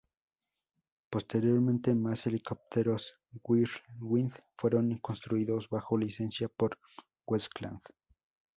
Posteriormente, 1.11 1.93
más 1.93 2.25
helicópteros 2.25 3.19
Whirlwind 3.43 4.33
fueron 4.57 4.97
construidos 4.97 5.69
bajo 5.69 5.95
licencia 5.95 6.47
por 6.49 6.79
Westland. 7.27 7.81